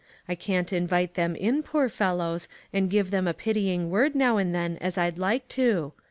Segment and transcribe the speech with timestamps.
[0.27, 4.37] I can't invite them in, poor fellows, and give them a pity ing word now
[4.37, 5.93] and then as I'd like to.